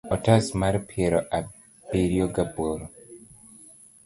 [0.15, 2.85] otas mar piero abiriyo ga boro